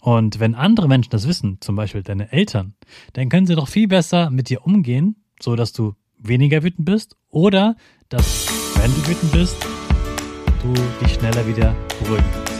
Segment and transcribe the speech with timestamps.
[0.00, 2.74] Und wenn andere Menschen das wissen, zum Beispiel deine Eltern,
[3.12, 7.16] dann können sie doch viel besser mit dir umgehen, so dass du weniger wütend bist
[7.28, 7.76] oder
[8.08, 9.56] dass, wenn du wütend bist,
[10.62, 10.72] du
[11.04, 12.50] dich schneller wieder beruhigen kannst.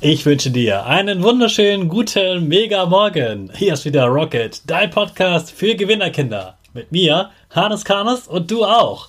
[0.00, 3.50] Ich wünsche dir einen wunderschönen guten Mega Morgen.
[3.56, 6.58] Hier ist wieder Rocket, dein Podcast für Gewinnerkinder.
[6.74, 9.08] Mit mir, Hannes Karnes und du auch.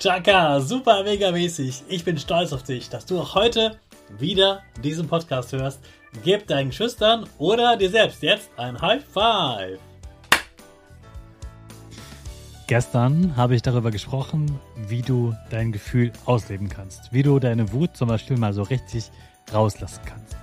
[0.00, 1.82] Chaka, super mega mäßig.
[1.86, 3.76] Ich bin stolz auf dich, dass du auch heute
[4.18, 5.78] wieder diesen Podcast hörst.
[6.24, 9.78] Gib deinen Schüchtern oder dir selbst jetzt ein High Five.
[12.66, 17.12] Gestern habe ich darüber gesprochen, wie du dein Gefühl ausleben kannst.
[17.12, 19.10] Wie du deine Wut zum Beispiel mal so richtig
[19.52, 20.34] rauslassen kannst.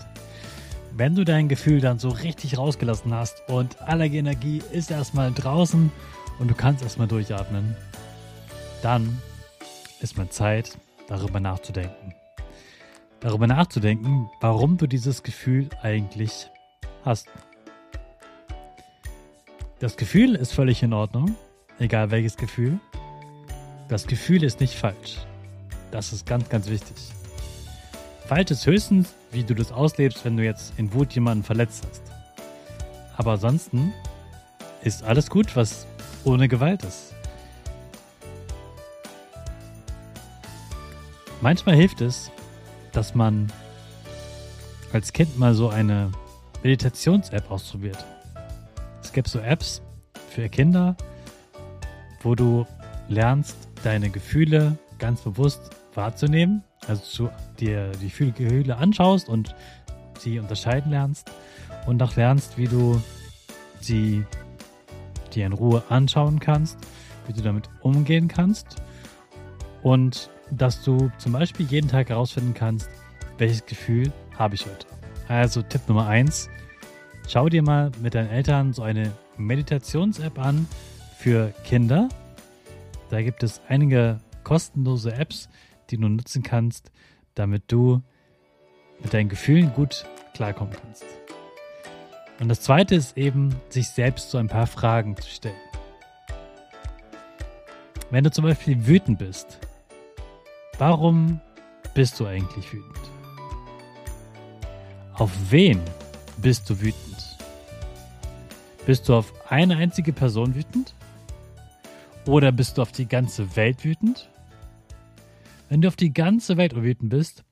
[0.96, 5.92] Wenn du dein Gefühl dann so richtig rausgelassen hast und alle Energie ist erstmal draußen
[6.38, 7.76] und du kannst erstmal durchatmen,
[8.84, 9.20] dann
[10.02, 10.78] ist mal Zeit,
[11.08, 12.14] darüber nachzudenken.
[13.20, 16.50] Darüber nachzudenken, warum du dieses Gefühl eigentlich
[17.04, 17.28] hast.
[19.80, 21.36] Das Gefühl ist völlig in Ordnung,
[21.80, 22.80] egal welches Gefühl.
[23.88, 25.18] Das Gefühl ist nicht falsch.
[25.92, 26.98] Das ist ganz, ganz wichtig.
[28.28, 32.04] Falsch ist höchstens, wie du das auslebst, wenn du jetzt in Wut jemanden verletzt hast.
[33.16, 33.94] Aber ansonsten
[34.84, 35.88] ist alles gut, was
[36.24, 37.14] ohne Gewalt ist.
[41.48, 42.30] Manchmal hilft es,
[42.92, 43.48] dass man
[44.92, 46.12] als Kind mal so eine
[46.62, 48.04] Meditations-App ausprobiert.
[49.02, 49.82] Es gibt so Apps
[50.30, 50.98] für Kinder,
[52.22, 52.68] wo du
[53.08, 55.62] lernst, deine Gefühle ganz bewusst
[55.94, 57.30] wahrzunehmen, also
[57.62, 59.56] dir die Gefühle anschaust und
[60.20, 61.32] sie unterscheiden lernst
[61.86, 63.02] und auch lernst, wie du
[63.80, 64.26] sie
[65.34, 66.78] dir in Ruhe anschauen kannst,
[67.26, 68.82] wie du damit umgehen kannst
[69.82, 72.90] und dass du zum Beispiel jeden Tag herausfinden kannst,
[73.38, 74.88] welches Gefühl habe ich heute.
[75.28, 76.50] Also Tipp Nummer 1,
[77.28, 80.68] schau dir mal mit deinen Eltern so eine Meditations-App an
[81.18, 82.10] für Kinder.
[83.10, 85.50] Da gibt es einige kostenlose Apps,
[85.90, 86.92] die du nutzen kannst,
[87.36, 88.02] damit du
[89.02, 91.06] mit deinen Gefühlen gut klarkommen kannst.
[92.40, 95.56] Und das zweite ist eben, sich selbst so ein paar Fragen zu stellen.
[98.10, 99.60] Wenn du zum Beispiel wütend bist,
[100.78, 101.42] Warum
[101.96, 103.12] bist du eigentlich wütend?
[105.14, 105.82] Auf wen
[106.38, 107.38] bist du wütend?
[108.86, 110.94] Bist du auf eine einzige Person wütend?
[112.28, 114.30] Oder bist du auf die ganze Welt wütend?
[115.68, 117.44] Wenn du auf die ganze Welt wütend bist,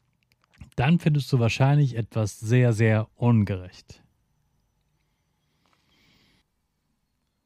[0.76, 4.04] dann findest du wahrscheinlich etwas sehr, sehr ungerecht.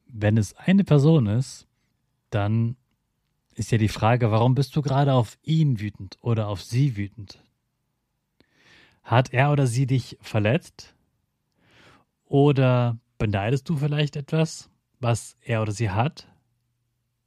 [0.06, 1.66] Wenn es eine Person ist,
[2.28, 2.76] dann
[3.60, 7.44] ist ja die Frage, warum bist du gerade auf ihn wütend oder auf sie wütend?
[9.02, 10.94] Hat er oder sie dich verletzt?
[12.24, 16.26] Oder beneidest du vielleicht etwas, was er oder sie hat?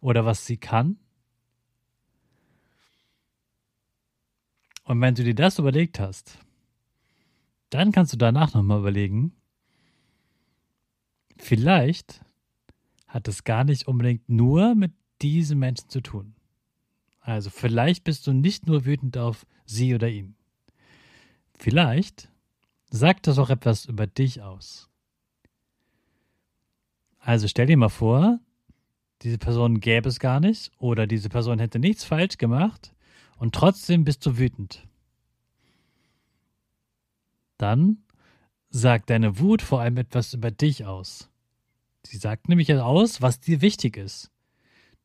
[0.01, 0.97] Oder was sie kann?
[4.85, 6.39] Und wenn du dir das überlegt hast,
[7.69, 9.35] dann kannst du danach nochmal überlegen,
[11.37, 12.25] vielleicht
[13.07, 16.35] hat es gar nicht unbedingt nur mit diesen Menschen zu tun.
[17.21, 20.35] Also vielleicht bist du nicht nur wütend auf sie oder ihn.
[21.57, 22.29] Vielleicht
[22.89, 24.89] sagt das auch etwas über dich aus.
[27.19, 28.39] Also stell dir mal vor,
[29.21, 32.93] diese Person gäbe es gar nicht oder diese Person hätte nichts falsch gemacht
[33.37, 34.85] und trotzdem bist du wütend.
[37.57, 38.03] Dann
[38.69, 41.29] sagt deine Wut vor allem etwas über dich aus.
[42.05, 44.32] Sie sagt nämlich aus, was dir wichtig ist.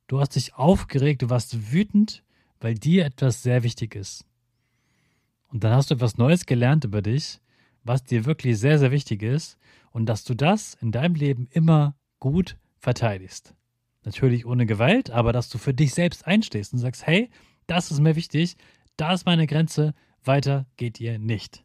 [0.08, 2.24] Du hast dich aufgeregt, du warst wütend,
[2.60, 4.24] weil dir etwas sehr wichtig ist.
[5.48, 7.40] Und dann hast du etwas Neues gelernt über dich,
[7.84, 9.58] was dir wirklich sehr, sehr wichtig ist
[9.92, 13.54] und dass du das in deinem Leben immer gut verteidigst.
[14.04, 17.28] Natürlich ohne Gewalt, aber dass du für dich selbst einstehst und sagst, hey,
[17.66, 18.56] das ist mir wichtig,
[18.96, 19.94] da ist meine Grenze,
[20.24, 21.64] weiter geht ihr nicht.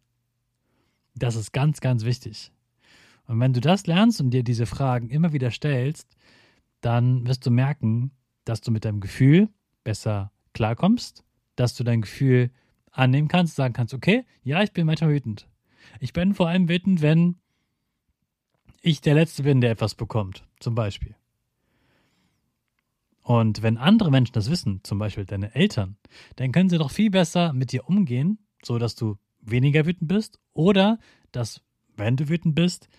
[1.15, 2.51] Das ist ganz, ganz wichtig.
[3.25, 6.17] Und wenn du das lernst und dir diese Fragen immer wieder stellst,
[6.81, 8.11] dann wirst du merken,
[8.45, 9.49] dass du mit deinem Gefühl
[9.83, 11.23] besser klarkommst,
[11.55, 12.51] dass du dein Gefühl
[12.91, 15.47] annehmen kannst, sagen kannst, okay, ja, ich bin manchmal wütend.
[15.99, 17.37] Ich bin vor allem wütend, wenn
[18.81, 21.15] ich der Letzte bin, der etwas bekommt, zum Beispiel.
[23.21, 25.97] Und wenn andere Menschen das wissen, zum Beispiel deine Eltern,
[26.35, 30.39] dann können sie doch viel besser mit dir umgehen, so dass du weniger wütend bist
[30.53, 30.99] oder
[31.31, 31.61] dass,
[31.95, 32.89] wenn du wütend bist,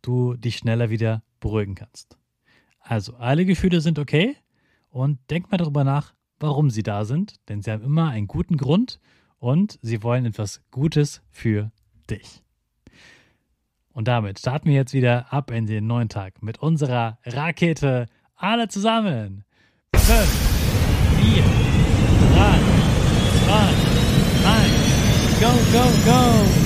[0.00, 2.18] du dich schneller wieder beruhigen kannst.
[2.80, 4.36] Also alle Gefühle sind okay
[4.94, 8.56] und denk mal darüber nach, warum sie da sind, denn sie haben immer einen guten
[8.56, 9.00] Grund
[9.38, 11.72] und sie wollen etwas Gutes für
[12.08, 12.44] dich.
[13.92, 18.06] Und damit starten wir jetzt wieder ab in den neuen Tag mit unserer Rakete.
[18.36, 19.44] Alle zusammen.
[19.96, 20.08] 5,
[21.22, 22.58] 4, 3,
[23.46, 25.40] 2, 1.
[25.40, 26.63] Go, go, go!